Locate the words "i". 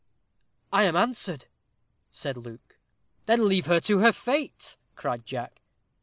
0.73-0.85